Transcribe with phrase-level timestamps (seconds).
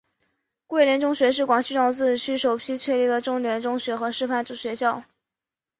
[0.65, 5.03] 桂林中学是广西壮族自治区首批确定的重点中学和示范学校。